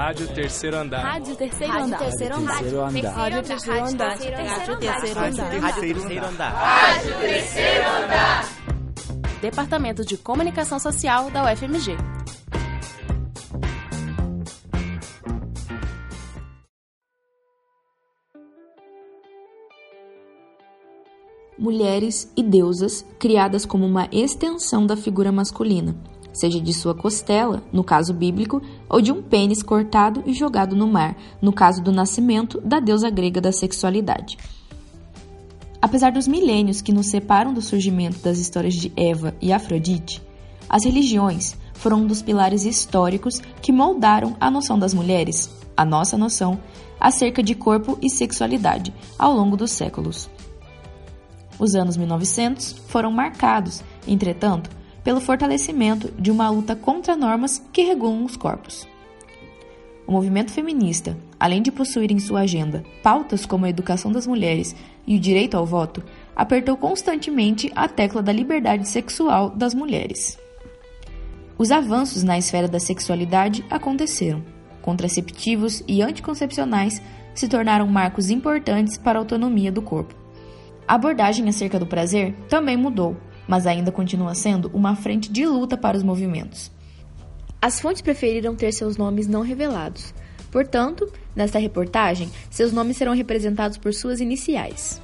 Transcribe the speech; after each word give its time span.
Rádio 0.00 0.28
Terceiro 0.28 0.78
Andar. 0.78 1.02
Rádio 1.02 1.36
Terceiro 1.36 1.72
Andar. 1.74 2.00
Rádio 2.00 2.08
Terceiro 2.08 2.34
Andar. 2.34 2.54
Rádio 2.54 2.62
Terceiro 2.62 2.80
Andar. 2.80 3.18
Rádio 3.18 3.42
Terceiro 3.42 3.84
Andar. 3.84 4.08
Rádio 4.08 4.78
Terceiro 4.78 6.26
Andar. 6.26 6.52
Rádio 6.54 7.18
Terceiro 7.20 7.86
Andar. 7.86 8.44
Departamento 9.42 10.02
de 10.02 10.16
Comunicação 10.16 10.78
Social 10.78 11.30
da 11.30 11.52
UFMG. 11.52 12.19
Mulheres 21.60 22.32
e 22.34 22.42
deusas 22.42 23.04
criadas 23.18 23.66
como 23.66 23.84
uma 23.84 24.08
extensão 24.10 24.86
da 24.86 24.96
figura 24.96 25.30
masculina, 25.30 25.94
seja 26.32 26.58
de 26.58 26.72
sua 26.72 26.94
costela, 26.94 27.62
no 27.70 27.84
caso 27.84 28.14
bíblico, 28.14 28.62
ou 28.88 29.02
de 29.02 29.12
um 29.12 29.22
pênis 29.22 29.62
cortado 29.62 30.22
e 30.24 30.32
jogado 30.32 30.74
no 30.74 30.86
mar, 30.86 31.14
no 31.40 31.52
caso 31.52 31.82
do 31.82 31.92
nascimento 31.92 32.58
da 32.62 32.80
deusa 32.80 33.10
grega 33.10 33.42
da 33.42 33.52
sexualidade. 33.52 34.38
Apesar 35.82 36.12
dos 36.12 36.26
milênios 36.26 36.80
que 36.80 36.92
nos 36.92 37.06
separam 37.08 37.52
do 37.52 37.60
surgimento 37.60 38.18
das 38.20 38.38
histórias 38.38 38.74
de 38.74 38.90
Eva 38.96 39.34
e 39.40 39.52
Afrodite, 39.52 40.22
as 40.68 40.84
religiões 40.84 41.56
foram 41.74 41.98
um 41.98 42.06
dos 42.06 42.22
pilares 42.22 42.64
históricos 42.64 43.40
que 43.60 43.72
moldaram 43.72 44.34
a 44.40 44.50
noção 44.50 44.78
das 44.78 44.94
mulheres, 44.94 45.50
a 45.76 45.84
nossa 45.84 46.16
noção, 46.16 46.58
acerca 46.98 47.42
de 47.42 47.54
corpo 47.54 47.98
e 48.00 48.10
sexualidade 48.10 48.94
ao 49.18 49.34
longo 49.34 49.56
dos 49.56 49.70
séculos. 49.70 50.28
Os 51.60 51.74
anos 51.74 51.98
1900 51.98 52.72
foram 52.88 53.12
marcados, 53.12 53.84
entretanto, 54.08 54.70
pelo 55.04 55.20
fortalecimento 55.20 56.10
de 56.18 56.30
uma 56.30 56.48
luta 56.48 56.74
contra 56.74 57.14
normas 57.14 57.62
que 57.70 57.82
regulam 57.82 58.24
os 58.24 58.34
corpos. 58.34 58.88
O 60.06 60.12
movimento 60.12 60.50
feminista, 60.50 61.16
além 61.38 61.60
de 61.60 61.70
possuir 61.70 62.10
em 62.10 62.18
sua 62.18 62.40
agenda 62.40 62.82
pautas 63.02 63.44
como 63.44 63.66
a 63.66 63.68
educação 63.68 64.10
das 64.10 64.26
mulheres 64.26 64.74
e 65.06 65.16
o 65.16 65.20
direito 65.20 65.54
ao 65.54 65.66
voto, 65.66 66.02
apertou 66.34 66.78
constantemente 66.78 67.70
a 67.76 67.86
tecla 67.86 68.22
da 68.22 68.32
liberdade 68.32 68.88
sexual 68.88 69.50
das 69.50 69.74
mulheres. 69.74 70.38
Os 71.58 71.70
avanços 71.70 72.22
na 72.22 72.38
esfera 72.38 72.68
da 72.68 72.80
sexualidade 72.80 73.62
aconteceram. 73.68 74.42
Contraceptivos 74.80 75.84
e 75.86 76.00
anticoncepcionais 76.00 77.02
se 77.34 77.46
tornaram 77.46 77.86
marcos 77.86 78.30
importantes 78.30 78.96
para 78.96 79.18
a 79.18 79.22
autonomia 79.22 79.70
do 79.70 79.82
corpo. 79.82 80.19
A 80.90 80.94
abordagem 80.94 81.48
acerca 81.48 81.78
do 81.78 81.86
prazer 81.86 82.34
também 82.48 82.76
mudou, 82.76 83.16
mas 83.46 83.64
ainda 83.64 83.92
continua 83.92 84.34
sendo 84.34 84.68
uma 84.74 84.96
frente 84.96 85.30
de 85.30 85.46
luta 85.46 85.76
para 85.76 85.96
os 85.96 86.02
movimentos. 86.02 86.68
As 87.62 87.80
fontes 87.80 88.02
preferiram 88.02 88.56
ter 88.56 88.72
seus 88.72 88.96
nomes 88.96 89.28
não 89.28 89.40
revelados. 89.40 90.12
Portanto, 90.50 91.08
nesta 91.32 91.60
reportagem, 91.60 92.28
seus 92.50 92.72
nomes 92.72 92.96
serão 92.96 93.14
representados 93.14 93.78
por 93.78 93.94
suas 93.94 94.20
iniciais. 94.20 95.00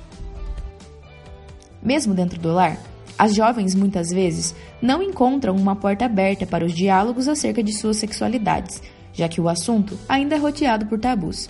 Mesmo 1.81 2.15
dentro 2.15 2.41
do 2.41 2.53
lar, 2.53 2.77
as 3.17 3.33
jovens 3.33 3.73
muitas 3.73 4.11
vezes 4.11 4.57
não 4.83 5.01
encontram 5.01 5.55
uma 5.55 5.77
porta 5.77 6.07
aberta 6.07 6.45
para 6.45 6.65
os 6.65 6.75
diálogos 6.75 7.29
acerca 7.29 7.63
de 7.63 7.73
suas 7.73 7.97
sexualidades, 7.97 8.83
já 9.13 9.29
que 9.29 9.41
o 9.41 9.49
assunto 9.49 9.97
ainda 10.09 10.35
é 10.35 10.39
rodeado 10.39 10.87
por 10.87 10.99
tabus. 10.99 11.49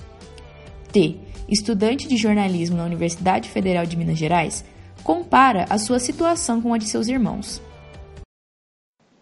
T 0.92 1.25
estudante 1.48 2.08
de 2.08 2.16
jornalismo 2.16 2.76
na 2.76 2.84
Universidade 2.84 3.48
Federal 3.48 3.86
de 3.86 3.96
Minas 3.96 4.18
Gerais, 4.18 4.64
compara 5.02 5.66
a 5.70 5.78
sua 5.78 5.98
situação 5.98 6.60
com 6.60 6.74
a 6.74 6.78
de 6.78 6.86
seus 6.86 7.08
irmãos. 7.08 7.62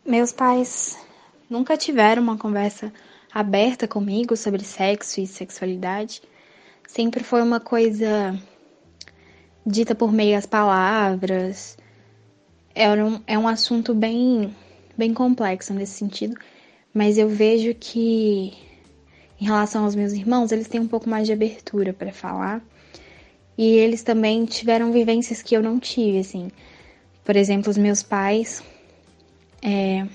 Meus 0.07 0.33
pais 0.33 0.99
nunca 1.49 1.77
tiveram 1.77 2.23
uma 2.23 2.39
conversa 2.39 2.93
aberta 3.33 3.89
comigo 3.89 4.37
sobre 4.37 4.63
sexo 4.65 5.21
e 5.21 5.27
sexualidade. 5.27 6.23
Sempre 6.87 7.25
foi 7.25 7.43
uma 7.43 7.59
coisa 7.59 8.39
dita 9.67 9.95
por 9.95 10.13
meias 10.13 10.47
palavras. 10.47 11.77
É 12.75 12.91
um, 12.91 13.21
é 13.27 13.39
um 13.39 13.49
assunto 13.49 13.95
bem, 13.95 14.55
bem 14.97 15.13
complexo 15.15 15.73
nesse 15.73 15.93
sentido, 15.93 16.37
mas 16.93 17.19
eu 17.19 17.29
vejo 17.29 17.75
que 17.75 18.53
em 19.41 19.45
relação 19.45 19.85
aos 19.85 19.95
meus 19.95 20.13
irmãos, 20.13 20.53
eles 20.53 20.69
têm 20.69 20.81
um 20.81 20.89
pouco 20.89 21.09
mais 21.09 21.27
de 21.27 21.33
abertura 21.33 21.93
para 21.93 22.13
falar. 22.13 22.63
E 23.57 23.67
eles 23.67 24.03
também 24.03 24.45
tiveram 24.45 24.93
vivências 24.93 25.43
que 25.43 25.57
eu 25.57 25.63
não 25.63 25.79
tive, 25.79 26.19
assim. 26.19 26.51
Por 27.25 27.37
exemplo, 27.37 27.71
os 27.71 27.79
meus 27.79 28.03
pais 28.03 28.63
é, 29.63 30.07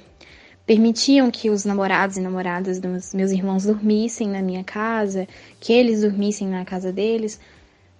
permitiam 0.65 1.31
que 1.31 1.49
os 1.49 1.65
namorados 1.65 2.17
e 2.17 2.21
namoradas 2.21 2.79
dos 2.79 3.13
meus 3.13 3.31
irmãos 3.31 3.65
dormissem 3.65 4.27
na 4.27 4.41
minha 4.41 4.63
casa, 4.63 5.27
que 5.59 5.73
eles 5.73 6.01
dormissem 6.01 6.47
na 6.47 6.63
casa 6.63 6.91
deles, 6.91 7.39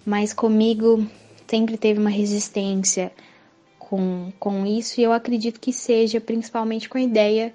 mas 0.05 0.33
comigo 0.33 1.05
sempre 1.47 1.77
teve 1.77 1.99
uma 1.99 2.11
resistência 2.11 3.11
com, 3.79 4.31
com 4.39 4.67
isso, 4.67 5.01
e 5.01 5.03
eu 5.03 5.11
acredito 5.11 5.59
que 5.59 5.73
seja 5.73 6.21
principalmente 6.21 6.87
com 6.87 6.99
a 6.99 7.01
ideia 7.01 7.51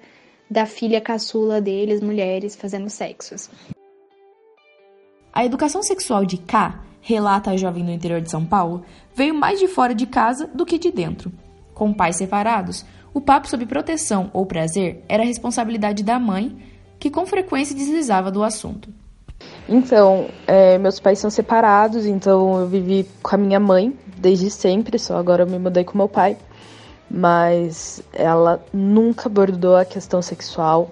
da 0.49 0.65
filha 0.65 1.01
caçula 1.01 1.59
deles, 1.59 2.01
mulheres, 2.01 2.55
fazendo 2.55 2.89
sexos. 2.89 3.49
A 5.33 5.43
educação 5.43 5.83
sexual 5.83 6.25
de 6.25 6.37
K, 6.37 6.81
relata 7.01 7.51
a 7.51 7.57
jovem 7.57 7.83
no 7.83 7.91
interior 7.91 8.21
de 8.21 8.31
São 8.31 8.45
Paulo, 8.45 8.83
veio 9.13 9.33
mais 9.33 9.59
de 9.59 9.67
fora 9.67 9.93
de 9.93 10.05
casa 10.05 10.47
do 10.47 10.65
que 10.65 10.79
de 10.79 10.91
dentro. 10.91 11.31
Com 11.73 11.93
pais 11.93 12.15
separados, 12.15 12.85
o 13.13 13.19
papo 13.21 13.47
sobre 13.49 13.65
proteção 13.65 14.29
ou 14.33 14.45
prazer 14.45 15.03
era 15.07 15.23
responsabilidade 15.23 16.03
da 16.03 16.19
mãe, 16.19 16.55
que 16.99 17.09
com 17.09 17.25
frequência 17.25 17.75
deslizava 17.75 18.31
do 18.31 18.43
assunto. 18.43 18.89
Então, 19.67 20.29
é, 20.47 20.77
meus 20.77 20.99
pais 20.99 21.19
são 21.19 21.29
separados, 21.29 22.05
então 22.05 22.61
eu 22.61 22.67
vivi 22.67 23.07
com 23.21 23.35
a 23.35 23.37
minha 23.37 23.59
mãe 23.59 23.97
desde 24.17 24.49
sempre, 24.49 24.97
só 24.97 25.17
agora 25.17 25.43
eu 25.43 25.47
me 25.47 25.59
mudei 25.59 25.83
com 25.83 25.97
meu 25.97 26.07
pai 26.07 26.37
mas 27.09 28.01
ela 28.13 28.63
nunca 28.73 29.27
abordou 29.27 29.75
a 29.75 29.85
questão 29.85 30.21
sexual 30.21 30.91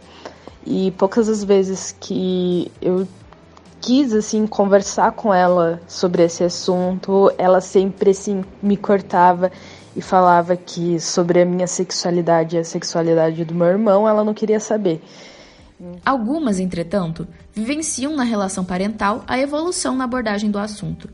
e 0.65 0.91
poucas 0.91 1.27
as 1.27 1.43
vezes 1.43 1.95
que 1.99 2.71
eu 2.81 3.07
quis 3.81 4.13
assim 4.13 4.47
conversar 4.47 5.11
com 5.11 5.33
ela 5.33 5.81
sobre 5.87 6.23
esse 6.23 6.43
assunto, 6.43 7.31
ela 7.37 7.59
sempre 7.59 8.11
assim 8.11 8.43
me 8.61 8.77
cortava 8.77 9.51
e 9.95 10.01
falava 10.01 10.55
que 10.55 10.99
sobre 10.99 11.41
a 11.41 11.45
minha 11.45 11.67
sexualidade 11.67 12.55
e 12.55 12.59
a 12.59 12.63
sexualidade 12.63 13.43
do 13.43 13.53
meu 13.53 13.67
irmão, 13.67 14.07
ela 14.07 14.23
não 14.23 14.33
queria 14.33 14.59
saber. 14.59 15.03
Algumas, 16.05 16.59
entretanto, 16.59 17.27
vivenciam 17.51 18.15
na 18.15 18.23
relação 18.23 18.63
parental 18.63 19.23
a 19.27 19.37
evolução 19.37 19.95
na 19.95 20.05
abordagem 20.05 20.49
do 20.49 20.57
assunto. 20.57 21.09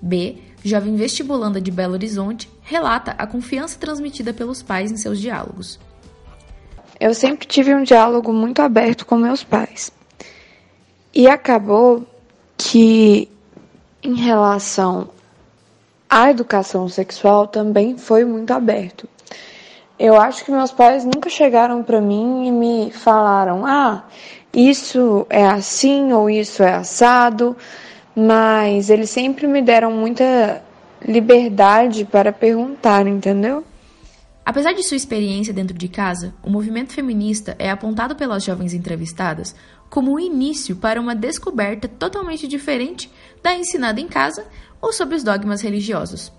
B 0.00 0.38
jovem 0.64 0.96
vestibulanda 0.96 1.60
de 1.60 1.70
Belo 1.70 1.92
Horizonte, 1.92 2.50
relata 2.62 3.14
a 3.18 3.26
confiança 3.26 3.78
transmitida 3.78 4.32
pelos 4.32 4.62
pais 4.62 4.90
em 4.90 4.96
seus 4.96 5.20
diálogos. 5.20 5.78
Eu 6.98 7.12
sempre 7.12 7.46
tive 7.46 7.74
um 7.74 7.82
diálogo 7.82 8.32
muito 8.32 8.62
aberto 8.62 9.04
com 9.04 9.16
meus 9.16 9.44
pais. 9.44 9.92
E 11.12 11.28
acabou 11.28 12.06
que, 12.56 13.28
em 14.02 14.14
relação 14.14 15.10
à 16.08 16.30
educação 16.30 16.88
sexual, 16.88 17.46
também 17.46 17.98
foi 17.98 18.24
muito 18.24 18.52
aberto. 18.52 19.06
Eu 19.98 20.18
acho 20.18 20.44
que 20.44 20.50
meus 20.50 20.72
pais 20.72 21.04
nunca 21.04 21.28
chegaram 21.28 21.82
para 21.82 22.00
mim 22.00 22.46
e 22.46 22.50
me 22.50 22.90
falaram: 22.90 23.66
ah, 23.66 24.04
isso 24.52 25.26
é 25.28 25.46
assim 25.46 26.12
ou 26.12 26.28
isso 26.30 26.62
é 26.62 26.74
assado 26.74 27.56
mas 28.14 28.90
eles 28.90 29.10
sempre 29.10 29.46
me 29.46 29.60
deram 29.60 29.90
muita 29.90 30.62
liberdade 31.06 32.04
para 32.04 32.32
perguntar, 32.32 33.06
entendeu? 33.06 33.64
Apesar 34.44 34.72
de 34.72 34.82
sua 34.82 34.96
experiência 34.96 35.54
dentro 35.54 35.76
de 35.76 35.88
casa, 35.88 36.34
o 36.42 36.50
movimento 36.50 36.92
feminista 36.92 37.56
é 37.58 37.70
apontado 37.70 38.14
pelas 38.14 38.44
jovens 38.44 38.74
entrevistadas 38.74 39.54
como 39.88 40.12
o 40.12 40.20
início 40.20 40.76
para 40.76 41.00
uma 41.00 41.14
descoberta 41.14 41.88
totalmente 41.88 42.46
diferente 42.46 43.10
da 43.42 43.54
ensinada 43.54 44.00
em 44.00 44.06
casa 44.06 44.44
ou 44.82 44.92
sobre 44.92 45.16
os 45.16 45.22
dogmas 45.22 45.62
religiosos. 45.62 46.30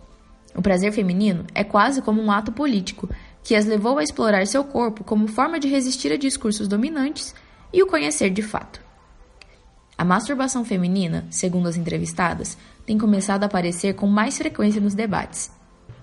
O 0.55 0.61
prazer 0.61 0.91
feminino 0.91 1.45
é 1.53 1.63
quase 1.63 2.01
como 2.01 2.21
um 2.21 2.31
ato 2.31 2.51
político 2.51 3.09
que 3.43 3.55
as 3.55 3.65
levou 3.65 3.97
a 3.97 4.03
explorar 4.03 4.45
seu 4.45 4.63
corpo 4.63 5.03
como 5.03 5.27
forma 5.27 5.59
de 5.59 5.67
resistir 5.67 6.11
a 6.11 6.17
discursos 6.17 6.67
dominantes 6.67 7.33
e 7.73 7.81
o 7.81 7.87
conhecer 7.87 8.29
de 8.29 8.41
fato. 8.41 8.84
A 9.97 10.03
masturbação 10.03 10.65
feminina, 10.65 11.25
segundo 11.29 11.69
as 11.69 11.77
entrevistadas, 11.77 12.57
tem 12.85 12.97
começado 12.97 13.43
a 13.43 13.45
aparecer 13.45 13.93
com 13.95 14.07
mais 14.07 14.37
frequência 14.37 14.81
nos 14.81 14.93
debates, 14.93 15.49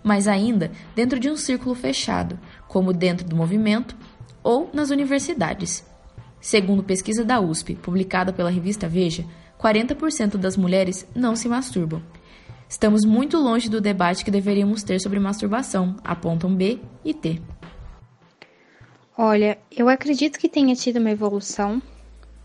mas 0.02 0.26
ainda 0.26 0.70
dentro 0.94 1.20
de 1.20 1.30
um 1.30 1.36
círculo 1.36 1.74
fechado, 1.74 2.38
como 2.66 2.92
dentro 2.92 3.26
do 3.26 3.36
movimento 3.36 3.94
ou 4.42 4.70
nas 4.72 4.90
universidades. 4.90 5.84
Segundo 6.40 6.82
pesquisa 6.82 7.22
da 7.22 7.38
USP, 7.38 7.74
publicada 7.74 8.32
pela 8.32 8.50
revista 8.50 8.88
Veja, 8.88 9.26
40% 9.60 10.38
das 10.38 10.56
mulheres 10.56 11.06
não 11.14 11.36
se 11.36 11.46
masturbam. 11.46 12.02
Estamos 12.68 13.04
muito 13.04 13.36
longe 13.36 13.68
do 13.68 13.80
debate 13.80 14.24
que 14.24 14.30
deveríamos 14.30 14.82
ter 14.82 14.98
sobre 15.00 15.20
masturbação, 15.20 15.96
apontam 16.02 16.54
B 16.54 16.80
e 17.04 17.12
T. 17.12 17.42
Olha, 19.16 19.58
eu 19.70 19.90
acredito 19.90 20.38
que 20.38 20.48
tenha 20.48 20.74
tido 20.74 20.96
uma 20.96 21.10
evolução 21.10 21.82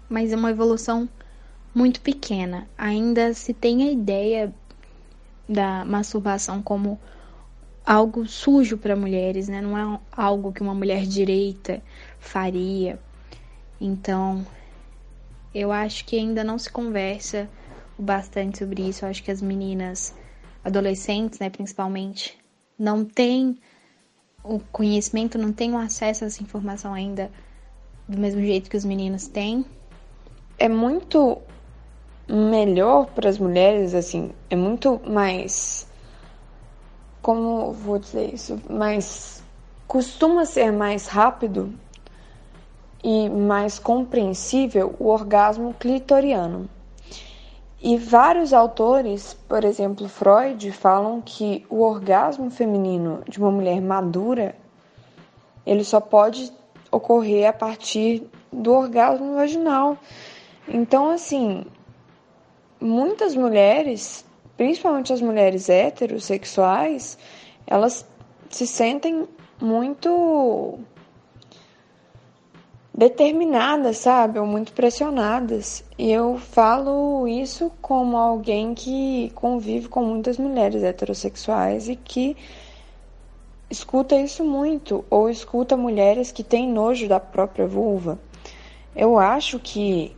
mas 0.10 0.32
é 0.32 0.36
uma 0.36 0.52
evolução 0.52 1.08
muito 1.74 2.02
pequena. 2.02 2.68
Ainda 2.78 3.34
se 3.34 3.54
tem 3.54 3.84
a 3.84 3.92
ideia 3.92 4.54
da 5.48 5.86
masturbação 5.86 6.62
como 6.62 7.00
algo 7.86 8.28
sujo 8.28 8.78
para 8.78 8.96
mulheres, 8.96 9.48
né? 9.48 9.62
Não 9.62 9.78
é 9.78 10.00
algo 10.12 10.52
que 10.52 10.62
uma 10.62 10.74
mulher 10.74 11.06
direita 11.06 11.82
faria. 12.20 13.00
Então, 13.80 14.46
eu 15.54 15.72
acho 15.72 16.04
que 16.06 16.18
ainda 16.18 16.44
não 16.44 16.60
se 16.60 16.70
conversa 16.70 17.50
bastante 17.98 18.60
sobre 18.60 18.84
isso. 18.90 19.06
Eu 19.06 19.10
acho 19.10 19.24
que 19.24 19.32
as 19.32 19.42
meninas, 19.42 20.14
adolescentes, 20.64 21.40
né, 21.40 21.50
principalmente, 21.50 22.38
não 22.78 23.06
têm 23.06 23.58
o 24.44 24.60
conhecimento, 24.60 25.38
não 25.38 25.52
têm 25.52 25.74
o 25.74 25.78
acesso 25.78 26.24
a 26.24 26.28
essa 26.28 26.44
informação 26.44 26.94
ainda 26.94 27.32
do 28.08 28.18
mesmo 28.18 28.42
jeito 28.42 28.70
que 28.70 28.78
os 28.78 28.86
meninos 28.86 29.28
têm. 29.28 29.66
É 30.58 30.68
muito 30.68 31.42
melhor 32.28 33.08
para 33.08 33.30
as 33.30 33.38
mulheres, 33.38 33.94
assim, 33.94 34.32
é 34.50 34.56
muito 34.56 35.02
mais. 35.06 35.88
Como 37.22 37.72
vou 37.72 38.00
dizer 38.00 38.34
isso? 38.34 38.60
Mais. 38.70 39.44
Costuma 39.88 40.46
ser 40.46 40.72
mais 40.72 41.08
rápido 41.08 41.74
e 43.04 43.30
mais 43.30 43.80
compreensível 43.80 44.96
o 45.00 45.08
orgasmo 45.08 45.74
clitoriano. 45.74 46.70
E 47.82 47.96
vários 47.96 48.54
autores, 48.54 49.34
por 49.48 49.64
exemplo 49.64 50.10
Freud, 50.10 50.72
falam 50.72 51.22
que 51.22 51.66
o 51.70 51.82
orgasmo 51.82 52.50
feminino 52.50 53.22
de 53.30 53.40
uma 53.40 53.52
mulher 53.52 53.80
madura 53.80 54.56
ele 55.66 55.84
só 55.84 56.00
pode 56.00 56.52
ocorrer 56.90 57.48
a 57.48 57.54
partir 57.54 58.28
do 58.52 58.74
orgasmo 58.74 59.36
vaginal. 59.36 59.98
Então, 60.68 61.10
assim, 61.10 61.66
muitas 62.80 63.36
mulheres, 63.36 64.26
principalmente 64.56 65.14
as 65.14 65.22
mulheres 65.22 65.70
heterossexuais, 65.70 67.18
elas 67.66 68.06
se 68.50 68.66
sentem 68.66 69.28
muito 69.62 70.80
determinadas, 72.98 73.98
sabe? 73.98 74.40
Ou 74.40 74.46
muito 74.48 74.74
pressionadas. 74.74 75.84
E 75.98 76.12
eu 76.12 76.38
falo 76.38 77.28
isso 77.28 77.72
como 77.82 78.18
alguém 78.18 78.74
que 78.74 79.32
convive 79.36 79.88
com 79.88 80.04
muitas 80.04 80.40
mulheres 80.40 80.84
heterossexuais 80.84 81.88
e 81.88 81.96
que 81.96 82.36
escuta 83.70 84.16
isso 84.16 84.44
muito, 84.44 85.06
ou 85.10 85.30
escuta 85.30 85.78
mulheres 85.78 86.32
que 86.32 86.44
têm 86.44 86.68
nojo 86.68 87.08
da 87.08 87.20
própria 87.20 87.68
vulva. 87.68 88.18
Eu 88.96 89.20
acho 89.20 89.60
que, 89.60 90.16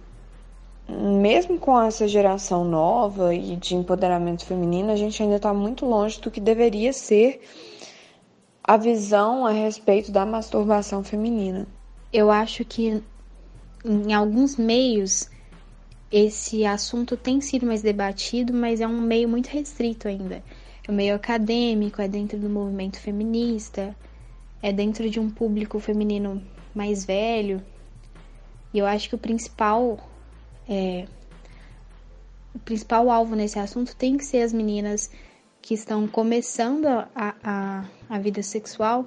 mesmo 0.90 1.60
com 1.60 1.80
essa 1.80 2.08
geração 2.08 2.66
nova 2.66 3.34
e 3.34 3.56
de 3.56 3.76
empoderamento 3.76 4.46
feminino, 4.46 4.92
a 4.92 4.96
gente 4.96 5.22
ainda 5.22 5.36
está 5.36 5.54
muito 5.54 5.86
longe 5.86 6.20
do 6.20 6.32
que 6.32 6.42
deveria 6.42 6.92
ser 6.92 7.42
a 8.64 8.76
visão 8.76 9.46
a 9.46 9.52
respeito 9.52 10.12
da 10.12 10.26
masturbação 10.26 11.04
feminina. 11.04 11.68
Eu 12.12 12.32
acho 12.32 12.66
que 12.66 13.04
em 13.86 14.14
alguns 14.14 14.58
meios 14.58 15.30
esse 16.12 16.66
assunto 16.66 17.16
tem 17.16 17.40
sido 17.40 17.68
mais 17.68 17.84
debatido, 17.84 18.52
mas 18.52 18.82
é 18.82 18.88
um 18.88 19.00
meio 19.00 19.30
muito 19.30 19.48
restrito 19.48 20.08
ainda. 20.08 20.44
É 20.88 20.92
um 20.92 20.96
meio 20.96 21.16
acadêmico, 21.16 22.02
é 22.02 22.08
dentro 22.08 22.40
do 22.40 22.50
movimento 22.50 23.00
feminista, 23.00 23.96
é 24.62 24.74
dentro 24.74 25.08
de 25.08 25.20
um 25.20 25.30
público 25.30 25.80
feminino 25.80 26.42
mais 26.74 27.06
velho. 27.06 27.62
E 28.74 28.80
eu 28.80 28.88
acho 28.88 29.08
que 29.08 29.16
o 29.16 29.20
principal 29.20 30.00
é, 30.70 31.06
o 32.54 32.60
principal 32.60 33.10
alvo 33.10 33.36
nesse 33.36 33.58
assunto 33.58 33.96
tem 33.96 34.16
que 34.18 34.24
ser 34.24 34.44
as 34.44 34.54
meninas 34.54 35.10
que 35.62 35.74
estão 35.74 36.08
começando 36.08 36.86
a, 36.88 37.08
a, 37.16 37.86
a 38.08 38.20
vida 38.20 38.44
sexual 38.44 39.06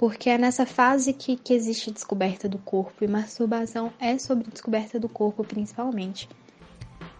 porque 0.00 0.30
é 0.30 0.38
nessa 0.38 0.64
fase 0.64 1.12
que, 1.12 1.36
que 1.36 1.52
existe 1.52 1.90
descoberta 1.90 2.48
do 2.48 2.56
corpo, 2.56 3.04
e 3.04 3.06
masturbação 3.06 3.92
é 4.00 4.16
sobre 4.16 4.48
descoberta 4.50 4.98
do 4.98 5.10
corpo 5.10 5.44
principalmente. 5.44 6.26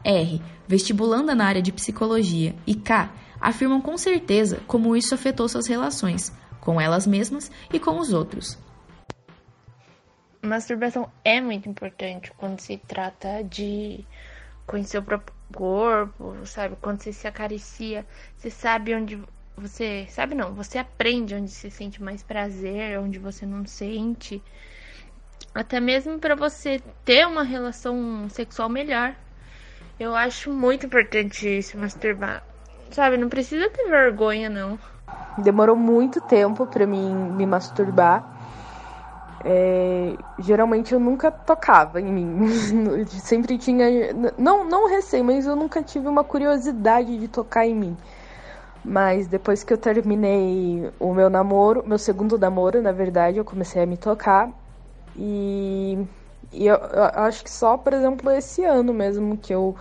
R. 0.02 0.40
Vestibulanda 0.66 1.34
na 1.34 1.44
área 1.44 1.60
de 1.60 1.72
psicologia 1.72 2.54
e 2.66 2.74
K. 2.74 3.12
afirmam 3.38 3.82
com 3.82 3.98
certeza 3.98 4.62
como 4.66 4.96
isso 4.96 5.14
afetou 5.14 5.46
suas 5.46 5.66
relações, 5.66 6.32
com 6.58 6.80
elas 6.80 7.06
mesmas 7.06 7.50
e 7.70 7.78
com 7.78 8.00
os 8.00 8.14
outros. 8.14 8.56
Masturbação 10.42 11.10
é 11.22 11.40
muito 11.40 11.68
importante 11.68 12.32
quando 12.36 12.60
se 12.60 12.78
trata 12.78 13.44
de 13.44 14.04
conhecer 14.66 14.98
o 14.98 15.02
próprio 15.02 15.34
corpo, 15.54 16.34
sabe? 16.46 16.76
Quando 16.80 17.02
você 17.02 17.12
se 17.12 17.28
acaricia, 17.28 18.06
você 18.38 18.50
sabe 18.50 18.94
onde 18.94 19.22
você 19.56 20.06
sabe 20.08 20.34
não, 20.34 20.54
você 20.54 20.78
aprende 20.78 21.34
onde 21.34 21.50
se 21.50 21.70
sente 21.70 22.02
mais 22.02 22.22
prazer, 22.22 22.98
onde 22.98 23.18
você 23.18 23.44
não 23.44 23.66
sente. 23.66 24.42
Até 25.54 25.78
mesmo 25.78 26.18
para 26.18 26.34
você 26.34 26.80
ter 27.04 27.26
uma 27.26 27.42
relação 27.42 28.26
sexual 28.30 28.68
melhor. 28.68 29.14
Eu 29.98 30.14
acho 30.14 30.50
muito 30.50 30.86
importante 30.86 31.62
se 31.62 31.76
masturbar. 31.76 32.42
Sabe, 32.90 33.18
não 33.18 33.28
precisa 33.28 33.68
ter 33.68 33.88
vergonha 33.88 34.48
não. 34.48 34.78
Demorou 35.36 35.76
muito 35.76 36.20
tempo 36.22 36.66
para 36.66 36.86
mim 36.86 37.12
me 37.36 37.44
masturbar. 37.44 38.39
É, 39.42 40.16
geralmente 40.38 40.92
eu 40.92 41.00
nunca 41.00 41.30
tocava 41.30 42.00
em 42.00 42.12
mim. 42.12 42.48
Sempre 43.08 43.56
tinha. 43.58 43.86
Não, 44.36 44.64
não 44.68 44.88
receio, 44.88 45.24
mas 45.24 45.46
eu 45.46 45.56
nunca 45.56 45.82
tive 45.82 46.08
uma 46.08 46.22
curiosidade 46.22 47.18
de 47.18 47.28
tocar 47.28 47.66
em 47.66 47.74
mim. 47.74 47.96
Mas 48.84 49.26
depois 49.26 49.62
que 49.62 49.72
eu 49.72 49.78
terminei 49.78 50.90
o 50.98 51.12
meu 51.14 51.28
namoro, 51.28 51.86
meu 51.86 51.98
segundo 51.98 52.38
namoro, 52.38 52.80
na 52.80 52.92
verdade, 52.92 53.38
eu 53.38 53.44
comecei 53.44 53.82
a 53.82 53.86
me 53.86 53.96
tocar. 53.96 54.50
E, 55.16 55.98
e 56.52 56.66
eu, 56.66 56.76
eu, 56.76 57.04
acho 57.24 57.44
que 57.44 57.50
só, 57.50 57.76
por 57.76 57.92
exemplo, 57.92 58.30
esse 58.30 58.64
ano 58.64 58.92
mesmo 58.94 59.36
que 59.36 59.54
eu, 59.54 59.76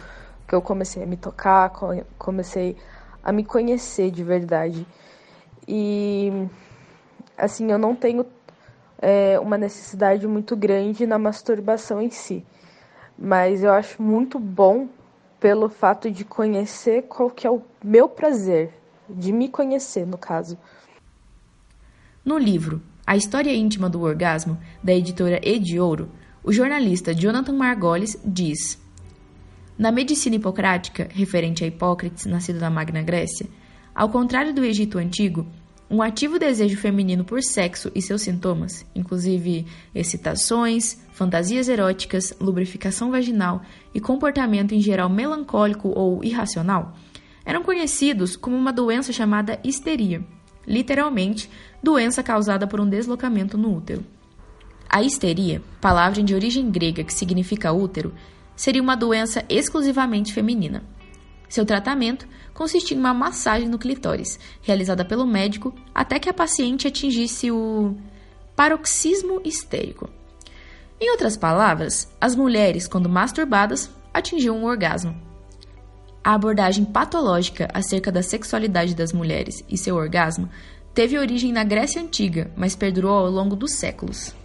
que 0.48 0.56
eu 0.56 0.62
comecei 0.62 1.04
a 1.04 1.06
me 1.06 1.16
tocar, 1.16 1.72
comecei 2.18 2.76
a 3.24 3.32
me 3.32 3.44
conhecer 3.44 4.12
de 4.12 4.24
verdade. 4.24 4.86
E 5.68 6.48
assim, 7.38 7.72
eu 7.72 7.78
não 7.78 7.96
tenho 7.96 8.26
é, 9.02 9.40
uma 9.40 9.58
necessidade 9.58 10.28
muito 10.28 10.56
grande 10.56 11.08
na 11.08 11.18
masturbação 11.18 12.02
em 12.02 12.10
si. 12.10 12.46
Mas 13.18 13.64
eu 13.64 13.72
acho 13.74 14.02
muito 14.02 14.40
bom 14.40 14.88
pelo 15.40 15.70
fato 15.70 16.12
de 16.12 16.26
conhecer 16.26 17.04
qual 17.04 17.30
que 17.30 17.48
é 17.48 17.50
o 17.50 17.62
meu 17.84 18.10
prazer, 18.10 18.74
de 19.10 19.32
me 19.32 19.48
conhecer, 19.48 20.06
no 20.06 20.18
caso. 20.18 20.58
No 22.24 22.38
livro 22.38 22.82
A 23.08 23.16
História 23.16 23.56
Íntima 23.56 23.90
do 23.90 24.02
Orgasmo, 24.02 24.58
da 24.84 24.94
editora 24.94 25.40
Ediouro, 25.42 26.12
o 26.44 26.52
jornalista 26.52 27.14
Jonathan 27.14 27.54
Margolis 27.54 28.18
diz: 28.24 28.82
Na 29.78 29.92
medicina 29.92 30.36
hipocrática, 30.36 31.08
referente 31.12 31.64
a 31.64 31.68
Hipócrates, 31.68 32.26
nascido 32.26 32.60
na 32.60 32.70
Magna 32.70 33.02
Grécia, 33.02 33.48
ao 33.96 34.10
contrário 34.10 34.54
do 34.54 34.64
Egito 34.64 34.98
Antigo, 34.98 35.48
um 35.90 36.04
ativo 36.04 36.38
desejo 36.38 36.78
feminino 36.78 37.24
por 37.24 37.42
sexo 37.42 37.92
e 37.96 38.02
seus 38.02 38.22
sintomas, 38.22 38.86
inclusive 38.96 39.66
excitações, 39.94 41.00
fantasias 41.12 41.68
eróticas, 41.68 42.34
lubrificação 42.40 43.10
vaginal 43.10 43.62
e 43.94 44.00
comportamento 44.00 44.74
em 44.74 44.80
geral 44.80 45.10
melancólico 45.10 45.90
ou 45.90 46.24
irracional, 46.24 46.96
eram 47.44 47.64
conhecidos 47.64 48.36
como 48.36 48.56
uma 48.56 48.72
doença 48.72 49.12
chamada 49.12 49.60
histeria, 49.64 50.24
literalmente, 50.68 51.50
doença 51.82 52.22
causada 52.22 52.68
por 52.68 52.80
um 52.80 52.88
deslocamento 52.88 53.58
no 53.58 53.76
útero. 53.76 54.06
A 54.88 55.02
histeria, 55.02 55.62
palavra 55.82 56.22
de 56.22 56.36
origem 56.36 56.70
grega 56.70 57.04
que 57.04 57.14
significa 57.14 57.72
útero, 57.72 58.14
seria 58.56 58.82
uma 58.82 58.96
doença 58.96 59.44
exclusivamente 59.50 60.34
feminina. 60.34 60.84
Seu 61.50 61.66
tratamento 61.66 62.28
consistia 62.54 62.96
em 62.96 63.00
uma 63.00 63.14
massagem 63.14 63.68
no 63.68 63.80
clitóris, 63.80 64.40
realizada 64.62 65.04
pelo 65.04 65.26
médico 65.26 65.74
até 65.94 66.20
que 66.20 66.30
a 66.30 66.34
paciente 66.34 66.88
atingisse 66.88 67.52
o 67.52 67.96
paroxismo 68.56 69.42
histérico. 69.44 70.08
Em 71.02 71.10
outras 71.12 71.36
palavras, 71.36 72.14
as 72.22 72.36
mulheres, 72.36 72.88
quando 72.88 73.10
masturbadas, 73.10 73.90
atingiam 74.14 74.58
um 74.58 74.66
orgasmo. 74.66 75.16
A 76.24 76.34
abordagem 76.34 76.86
patológica 76.86 77.68
acerca 77.74 78.12
da 78.12 78.22
sexualidade 78.22 78.94
das 78.94 79.12
mulheres 79.12 79.64
e 79.68 79.78
seu 79.78 79.96
orgasmo 79.96 80.50
teve 80.94 81.18
origem 81.18 81.52
na 81.52 81.64
Grécia 81.64 82.02
Antiga, 82.02 82.52
mas 82.56 82.76
perdurou 82.76 83.18
ao 83.18 83.32
longo 83.32 83.56
dos 83.56 83.74
séculos. 83.76 84.36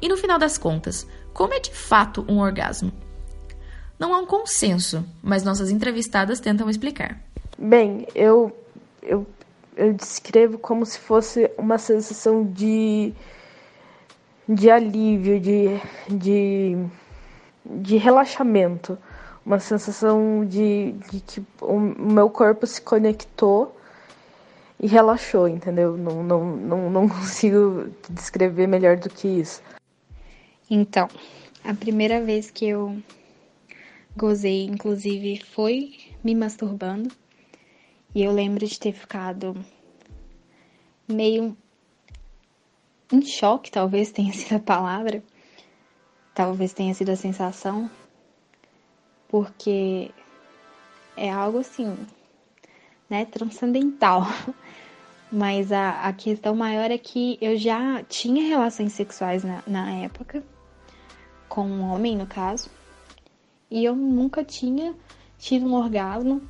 E 0.00 0.08
no 0.08 0.16
final 0.16 0.38
das 0.38 0.56
contas, 0.56 1.06
como 1.32 1.52
é 1.52 1.60
de 1.60 1.72
fato 1.72 2.24
um 2.28 2.38
orgasmo? 2.38 2.92
Não 3.98 4.14
há 4.14 4.18
um 4.18 4.26
consenso, 4.26 5.04
mas 5.22 5.42
nossas 5.42 5.70
entrevistadas 5.70 6.40
tentam 6.40 6.68
explicar. 6.68 7.20
Bem, 7.56 8.06
eu, 8.14 8.56
eu, 9.02 9.26
eu 9.76 9.92
descrevo 9.94 10.58
como 10.58 10.84
se 10.84 10.98
fosse 10.98 11.50
uma 11.56 11.78
sensação 11.78 12.44
de, 12.44 13.12
de 14.48 14.70
alívio, 14.70 15.40
de, 15.40 15.80
de 16.08 16.76
de 17.64 17.96
relaxamento, 17.96 18.98
uma 19.44 19.58
sensação 19.58 20.44
de, 20.44 20.92
de 21.10 21.20
que 21.20 21.42
o 21.60 21.78
meu 21.78 22.28
corpo 22.28 22.66
se 22.66 22.80
conectou 22.80 23.76
e 24.78 24.86
relaxou, 24.86 25.48
entendeu? 25.48 25.96
Não, 25.96 26.22
não, 26.22 26.56
não, 26.56 26.90
não 26.90 27.08
consigo 27.08 27.88
descrever 28.10 28.66
melhor 28.66 28.96
do 28.96 29.08
que 29.08 29.26
isso. 29.28 29.62
Então, 30.68 31.08
a 31.62 31.74
primeira 31.74 32.22
vez 32.22 32.50
que 32.50 32.68
eu 32.68 32.96
gozei, 34.16 34.64
inclusive, 34.64 35.40
foi 35.40 35.94
me 36.22 36.34
masturbando. 36.34 37.10
E 38.14 38.22
eu 38.22 38.32
lembro 38.32 38.66
de 38.66 38.78
ter 38.78 38.92
ficado 38.92 39.56
meio 41.08 41.56
em 43.12 43.22
choque, 43.22 43.70
talvez 43.70 44.10
tenha 44.10 44.32
sido 44.32 44.56
a 44.56 44.60
palavra, 44.60 45.22
talvez 46.34 46.72
tenha 46.72 46.94
sido 46.94 47.10
a 47.10 47.16
sensação, 47.16 47.90
porque 49.28 50.10
é 51.16 51.30
algo 51.30 51.58
assim, 51.58 51.96
né, 53.10 53.24
transcendental. 53.24 54.22
Mas 55.30 55.72
a, 55.72 56.02
a 56.02 56.12
questão 56.12 56.54
maior 56.54 56.92
é 56.92 56.98
que 56.98 57.36
eu 57.40 57.56
já 57.56 58.04
tinha 58.04 58.46
relações 58.46 58.92
sexuais 58.92 59.42
na, 59.42 59.64
na 59.66 59.90
época, 59.90 60.44
com 61.48 61.66
um 61.66 61.92
homem, 61.92 62.16
no 62.16 62.26
caso, 62.26 62.70
e 63.74 63.84
eu 63.84 63.96
nunca 63.96 64.44
tinha 64.44 64.94
tido 65.36 65.66
um 65.66 65.74
orgasmo. 65.74 66.40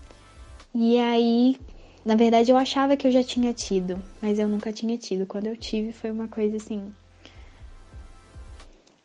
E 0.75 0.99
aí, 0.99 1.59
na 2.05 2.15
verdade, 2.17 2.51
eu 2.51 2.57
achava 2.59 2.99
que 2.99 3.07
eu 3.07 3.11
já 3.11 3.25
tinha 3.25 3.55
tido, 3.55 3.99
mas 4.21 4.39
eu 4.39 4.47
nunca 4.47 4.71
tinha 4.71 4.99
tido. 4.99 5.25
Quando 5.25 5.47
eu 5.47 5.57
tive, 5.57 5.91
foi 5.91 6.11
uma 6.11 6.29
coisa 6.29 6.59
assim. 6.59 6.95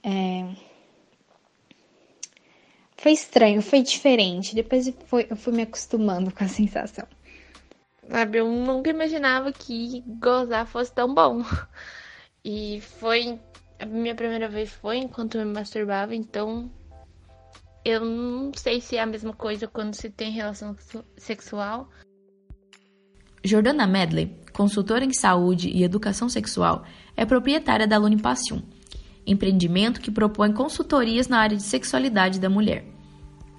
É... 0.04 0.54
Foi 2.98 3.14
estranho, 3.14 3.62
foi 3.62 3.82
diferente. 3.82 4.54
Depois 4.54 4.94
foi, 5.06 5.26
eu 5.30 5.38
fui 5.38 5.54
me 5.54 5.62
acostumando 5.62 6.30
com 6.30 6.44
a 6.44 6.48
sensação. 6.50 7.08
Sabe, 8.10 8.40
eu 8.40 8.52
nunca 8.52 8.90
imaginava 8.90 9.54
que 9.54 10.04
gozar 10.06 10.68
fosse 10.68 10.92
tão 10.92 11.14
bom. 11.14 11.42
E 12.44 12.82
foi. 12.82 13.40
A 13.80 13.86
minha 13.86 14.14
primeira 14.14 14.50
vez 14.50 14.72
foi 14.72 14.98
enquanto 14.98 15.38
eu 15.38 15.46
me 15.46 15.54
masturbava, 15.54 16.14
então. 16.14 16.70
Eu 17.89 18.05
não 18.05 18.51
sei 18.53 18.79
se 18.79 18.98
é 18.98 19.01
a 19.01 19.05
mesma 19.08 19.34
coisa 19.34 19.67
quando 19.67 19.96
se 19.96 20.12
tem 20.12 20.31
relação 20.31 20.75
sexual. 21.17 21.89
Jordana 23.43 23.88
Medley, 23.88 24.38
consultora 24.53 25.03
em 25.03 25.12
saúde 25.12 25.69
e 25.69 25.84
educação 25.84 26.29
sexual, 26.29 26.84
é 27.17 27.25
proprietária 27.25 27.88
da 27.88 27.98
Lune 27.98 28.22
Passion, 28.22 28.62
empreendimento 29.25 30.01
que 30.01 30.12
propõe 30.12 30.53
consultorias 30.53 31.27
na 31.27 31.39
área 31.39 31.58
de 31.58 31.63
sexualidade 31.63 32.39
da 32.39 32.48
mulher. 32.48 32.86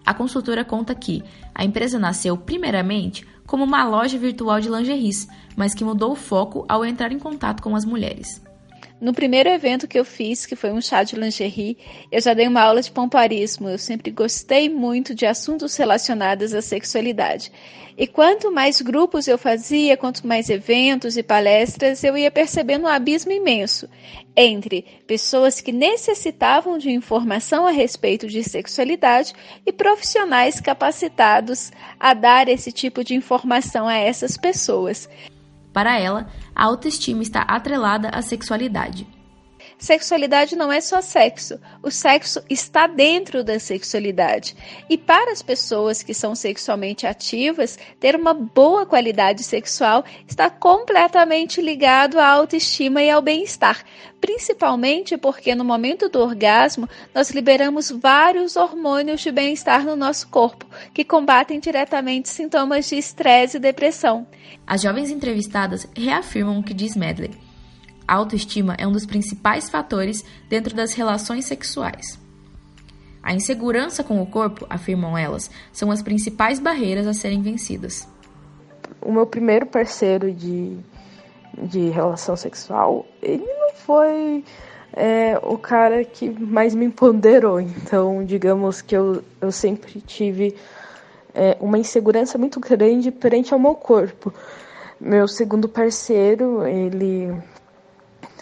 A 0.07 0.15
consultora 0.15 0.65
conta 0.65 0.95
que 0.95 1.25
a 1.53 1.65
empresa 1.65 1.99
nasceu 1.99 2.37
primeiramente 2.37 3.27
como 3.49 3.65
uma 3.65 3.83
loja 3.83 4.17
virtual 4.17 4.61
de 4.61 4.69
lingeries, 4.69 5.27
mas 5.57 5.75
que 5.75 5.83
mudou 5.83 6.13
o 6.13 6.17
foco 6.17 6.65
ao 6.69 6.85
entrar 6.85 7.11
em 7.11 7.19
contato 7.19 7.65
com 7.65 7.75
as 7.75 7.85
mulheres. 7.85 8.41
No 9.01 9.15
primeiro 9.15 9.49
evento 9.49 9.89
que 9.89 9.99
eu 9.99 10.05
fiz, 10.05 10.45
que 10.45 10.55
foi 10.55 10.71
um 10.71 10.81
chá 10.81 11.03
de 11.03 11.17
lingerie, 11.17 11.79
eu 12.13 12.21
já 12.21 12.35
dei 12.35 12.47
uma 12.47 12.61
aula 12.61 12.83
de 12.83 12.91
pomparismo. 12.91 13.67
Eu 13.67 13.79
sempre 13.79 14.11
gostei 14.11 14.69
muito 14.69 15.15
de 15.15 15.25
assuntos 15.25 15.75
relacionados 15.75 16.53
à 16.53 16.61
sexualidade. 16.61 17.51
E 17.97 18.07
quanto 18.07 18.53
mais 18.53 18.83
grupos 18.83 19.27
eu 19.27 19.39
fazia, 19.39 19.97
quanto 19.97 20.27
mais 20.27 20.51
eventos 20.51 21.17
e 21.17 21.23
palestras, 21.23 22.05
eu 22.05 22.17
ia 22.17 22.31
percebendo 22.31 22.85
um 22.85 22.89
abismo 22.89 23.33
imenso 23.33 23.89
entre 24.37 24.85
pessoas 25.07 25.61
que 25.61 25.73
necessitavam 25.73 26.77
de 26.77 26.91
informação 26.91 27.67
a 27.67 27.71
respeito 27.71 28.27
de 28.27 28.45
sexualidade 28.45 29.33
e 29.67 29.73
profissionais 29.73 30.61
capacitados 30.61 31.73
a 31.99 32.13
dar 32.13 32.49
esse 32.49 32.71
tipo 32.71 33.03
de 33.03 33.15
informação 33.15 33.89
a 33.89 33.97
essas 33.97 34.37
pessoas. 34.37 35.09
Para 35.73 35.99
ela, 35.99 36.29
a 36.55 36.65
autoestima 36.65 37.23
está 37.23 37.43
atrelada 37.43 38.09
à 38.09 38.23
sexualidade. 38.23 39.07
Sexualidade 39.81 40.55
não 40.55 40.71
é 40.71 40.79
só 40.79 41.01
sexo, 41.01 41.59
o 41.83 41.91
sexo 41.91 42.43
está 42.51 42.87
dentro 42.87 43.43
da 43.43 43.59
sexualidade. 43.59 44.55
E 44.91 44.99
para 44.99 45.33
as 45.33 45.41
pessoas 45.41 46.03
que 46.03 46.13
são 46.13 46.35
sexualmente 46.35 47.07
ativas, 47.07 47.79
ter 47.99 48.15
uma 48.15 48.35
boa 48.35 48.85
qualidade 48.85 49.43
sexual 49.43 50.05
está 50.29 50.51
completamente 50.51 51.63
ligado 51.63 52.19
à 52.19 52.27
autoestima 52.27 53.03
e 53.03 53.09
ao 53.09 53.23
bem-estar, 53.23 53.83
principalmente 54.21 55.17
porque 55.17 55.55
no 55.55 55.65
momento 55.65 56.11
do 56.11 56.21
orgasmo 56.21 56.87
nós 57.15 57.31
liberamos 57.31 57.91
vários 57.91 58.57
hormônios 58.57 59.23
de 59.23 59.33
bem-estar 59.33 59.83
no 59.83 59.97
nosso 59.97 60.29
corpo, 60.29 60.67
que 60.93 61.05
combatem 61.05 61.59
diretamente 61.59 62.29
sintomas 62.29 62.87
de 62.87 62.97
estresse 62.97 63.57
e 63.57 63.61
depressão. 63.61 64.27
As 64.67 64.83
jovens 64.83 65.11
entrevistadas 65.11 65.89
reafirmam 65.97 66.59
o 66.59 66.63
que 66.63 66.75
diz 66.75 66.95
Medley 66.95 67.31
autoestima 68.15 68.75
é 68.79 68.87
um 68.87 68.93
dos 68.93 69.07
principais 69.07 69.69
fatores 69.69 70.25
dentro 70.49 70.75
das 70.75 70.93
relações 70.93 71.45
sexuais. 71.45 72.19
A 73.23 73.35
insegurança 73.35 74.03
com 74.03 74.21
o 74.23 74.27
corpo, 74.27 74.67
afirmam 74.69 75.17
elas, 75.17 75.51
são 75.73 75.91
as 75.91 76.03
principais 76.03 76.59
barreiras 76.59 77.07
a 77.07 77.13
serem 77.13 77.43
vencidas. 77.43 78.09
O 79.01 79.13
meu 79.13 79.27
primeiro 79.27 79.67
parceiro 79.67 80.33
de, 80.33 80.77
de 81.63 81.91
relação 81.91 82.35
sexual, 82.37 83.07
ele 83.23 83.45
não 83.45 83.75
foi 83.75 84.43
é, 84.93 85.39
o 85.43 85.59
cara 85.59 86.05
que 86.05 86.31
mais 86.31 86.75
me 86.75 86.87
empoderou. 86.87 87.61
Então, 87.61 88.25
digamos 88.25 88.81
que 88.81 88.97
eu, 88.97 89.23
eu 89.41 89.53
sempre 89.53 90.01
tive 90.01 90.57
é, 91.35 91.57
uma 91.61 91.79
insegurança 91.79 92.39
muito 92.39 92.59
grande 92.59 93.11
perante 93.11 93.53
ao 93.53 93.61
meu 93.61 93.75
corpo. 93.75 94.33
Meu 94.99 95.27
segundo 95.29 95.69
parceiro, 95.69 96.67
ele 96.67 97.33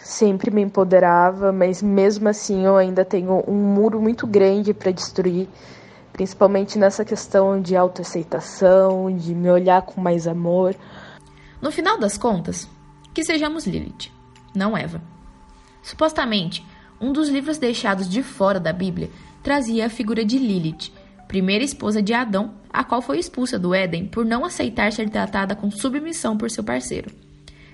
sempre 0.09 0.51
me 0.51 0.63
empoderava, 0.63 1.53
mas 1.53 1.83
mesmo 1.83 2.31
assim 2.31 2.65
eu 2.65 2.79
ainda 2.79 3.05
tenho 3.05 3.45
um 3.47 3.53
muro 3.53 4.01
muito 4.01 4.27
grande 4.27 4.73
para 4.73 4.91
destruir, 4.91 5.47
principalmente 6.15 6.79
nessa 6.79 7.05
questão 7.05 7.61
de 7.61 7.77
autoaceitação, 7.77 9.15
de 9.15 9.35
me 9.35 9.51
olhar 9.51 9.83
com 9.83 10.01
mais 10.01 10.27
amor. 10.27 10.75
No 11.61 11.71
final 11.71 11.99
das 11.99 12.17
contas, 12.17 12.67
que 13.13 13.23
sejamos 13.23 13.67
Lilith, 13.67 14.11
não 14.55 14.75
Eva. 14.75 15.03
Supostamente, 15.83 16.65
um 16.99 17.13
dos 17.13 17.29
livros 17.29 17.59
deixados 17.59 18.09
de 18.09 18.23
fora 18.23 18.59
da 18.59 18.73
Bíblia 18.73 19.11
trazia 19.43 19.85
a 19.85 19.91
figura 19.91 20.25
de 20.25 20.39
Lilith, 20.39 20.91
primeira 21.29 21.63
esposa 21.63 22.01
de 22.01 22.15
Adão, 22.15 22.55
a 22.73 22.83
qual 22.83 23.03
foi 23.03 23.19
expulsa 23.19 23.59
do 23.59 23.75
Éden 23.75 24.07
por 24.07 24.25
não 24.25 24.43
aceitar 24.43 24.91
ser 24.91 25.11
tratada 25.11 25.55
com 25.55 25.71
submissão 25.71 26.39
por 26.39 26.51
seu 26.51 26.65
parceiro. 26.65 27.11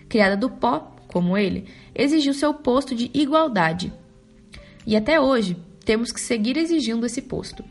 Criada 0.08 0.36
do 0.36 0.50
pó, 0.50 0.93
como 1.14 1.38
ele, 1.38 1.68
exigiu 1.94 2.34
seu 2.34 2.52
posto 2.52 2.92
de 2.92 3.08
igualdade. 3.14 3.92
E 4.84 4.96
até 4.96 5.20
hoje, 5.20 5.56
temos 5.84 6.10
que 6.10 6.20
seguir 6.20 6.56
exigindo 6.56 7.06
esse 7.06 7.22
posto. 7.22 7.64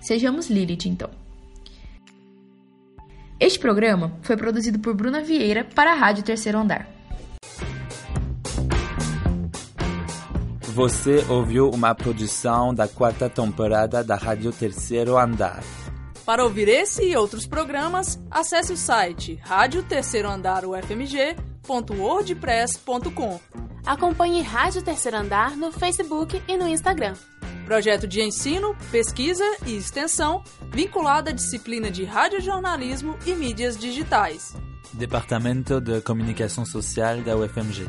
Sejamos 0.00 0.48
Lilith, 0.48 0.86
então. 0.86 1.10
Este 3.38 3.58
programa 3.58 4.18
foi 4.22 4.34
produzido 4.34 4.78
por 4.78 4.94
Bruna 4.94 5.20
Vieira 5.20 5.62
para 5.62 5.92
a 5.92 5.94
Rádio 5.94 6.24
Terceiro 6.24 6.56
Andar. 6.58 6.88
Você 10.62 11.22
ouviu 11.28 11.68
uma 11.68 11.94
produção 11.94 12.74
da 12.74 12.88
quarta 12.88 13.28
temporada 13.28 14.02
da 14.02 14.16
Rádio 14.16 14.52
Terceiro 14.52 15.18
Andar. 15.18 15.62
Para 16.24 16.42
ouvir 16.44 16.66
esse 16.68 17.04
e 17.04 17.14
outros 17.14 17.46
programas, 17.46 18.18
acesse 18.30 18.72
o 18.72 18.76
site 18.76 19.38
Rádio 19.42 19.82
Terceiro 19.82 20.30
Andar 20.30 20.64
UFMG 20.64 21.36
www.wordpress.com. 21.66 23.40
Acompanhe 23.84 24.42
Rádio 24.42 24.82
Terceiro 24.82 25.16
Andar 25.16 25.56
no 25.56 25.70
Facebook 25.72 26.40
e 26.48 26.56
no 26.56 26.66
Instagram. 26.66 27.14
Projeto 27.64 28.06
de 28.06 28.22
ensino, 28.22 28.76
pesquisa 28.90 29.44
e 29.66 29.76
extensão 29.76 30.42
vinculado 30.70 31.30
à 31.30 31.32
disciplina 31.32 31.90
de 31.90 32.04
radiojornalismo 32.04 33.16
e 33.26 33.34
mídias 33.34 33.76
digitais. 33.76 34.54
Departamento 34.92 35.80
de 35.80 36.00
Comunicação 36.00 36.64
Social 36.64 37.20
da 37.22 37.36
UFMG. 37.36 37.88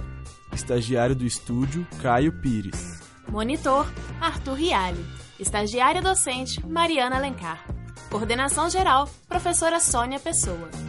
Estagiário 0.51 1.15
do 1.15 1.25
estúdio, 1.25 1.85
Caio 2.01 2.31
Pires. 2.41 2.99
Monitor, 3.29 3.85
Arthur 4.19 4.53
Riale. 4.53 5.05
Estagiária 5.39 6.01
docente, 6.01 6.65
Mariana 6.65 7.17
Alencar. 7.17 7.63
Coordenação 8.09 8.69
geral, 8.69 9.07
professora 9.27 9.79
Sônia 9.79 10.19
Pessoa. 10.19 10.86